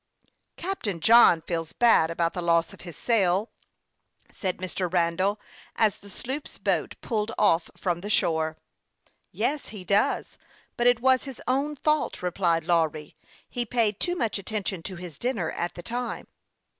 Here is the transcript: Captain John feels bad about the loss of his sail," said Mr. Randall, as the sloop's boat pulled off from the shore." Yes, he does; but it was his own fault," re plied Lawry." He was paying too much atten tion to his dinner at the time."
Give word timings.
Captain 0.57 0.99
John 0.99 1.41
feels 1.43 1.73
bad 1.73 2.09
about 2.09 2.33
the 2.33 2.41
loss 2.41 2.73
of 2.73 2.81
his 2.81 2.97
sail," 2.97 3.51
said 4.33 4.57
Mr. 4.57 4.91
Randall, 4.91 5.39
as 5.75 5.97
the 5.99 6.09
sloop's 6.09 6.57
boat 6.57 6.95
pulled 7.01 7.31
off 7.37 7.69
from 7.77 8.01
the 8.01 8.09
shore." 8.09 8.57
Yes, 9.31 9.67
he 9.67 9.83
does; 9.83 10.39
but 10.75 10.87
it 10.87 11.01
was 11.01 11.25
his 11.25 11.39
own 11.47 11.75
fault," 11.75 12.23
re 12.23 12.31
plied 12.31 12.63
Lawry." 12.63 13.15
He 13.47 13.59
was 13.61 13.67
paying 13.69 13.93
too 13.99 14.15
much 14.15 14.39
atten 14.39 14.63
tion 14.63 14.81
to 14.81 14.95
his 14.95 15.19
dinner 15.19 15.51
at 15.51 15.75
the 15.75 15.83
time." 15.83 16.25